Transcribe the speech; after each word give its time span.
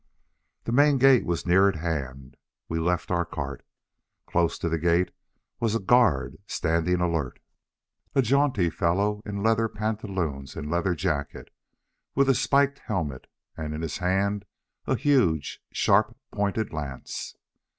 The 0.63 0.71
main 0.71 0.97
gate 0.97 1.27
was 1.27 1.45
near 1.45 1.69
at 1.69 1.75
hand; 1.75 2.35
we 2.67 2.79
left 2.79 3.11
our 3.11 3.23
cart. 3.23 3.63
Close 4.25 4.57
to 4.57 4.67
the 4.67 4.79
gate 4.79 5.11
was 5.59 5.75
a 5.75 5.79
guard 5.79 6.39
standing 6.47 7.01
alert, 7.01 7.39
a 8.15 8.23
jaunty 8.23 8.71
fellow 8.71 9.21
in 9.27 9.43
leather 9.43 9.67
pantaloons 9.69 10.55
and 10.55 10.71
leather 10.71 10.95
jacket, 10.95 11.49
with 12.15 12.29
a 12.29 12.33
spiked 12.33 12.79
helmet, 12.79 13.27
and 13.55 13.75
in 13.75 13.83
his 13.83 13.99
hand 13.99 14.45
a 14.87 14.95
huge, 14.95 15.61
sharp 15.71 16.17
pointed 16.31 16.73
lance. 16.73 17.35